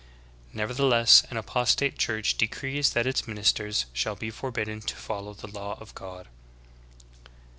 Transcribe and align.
""Nevertheless 0.53 1.21
an 1.29 1.37
apostate 1.37 1.95
church 1.99 2.35
decrees 2.35 2.89
that 2.93 3.05
its 3.05 3.27
ministers 3.27 3.85
shall 3.93 4.15
be 4.15 4.31
forbidden 4.31 4.81
to 4.81 4.95
follow 4.95 5.35
the 5.35 5.45
law 5.45 5.77
of 5.79 5.93
God. 5.93 6.27